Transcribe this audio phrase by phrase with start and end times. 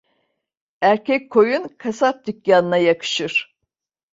[0.81, 3.55] Erkek koyun kasap dükkanına yakışır.